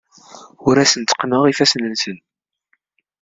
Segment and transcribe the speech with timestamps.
[0.67, 2.17] Ur asen-tteqqneɣ ifassen-nsen.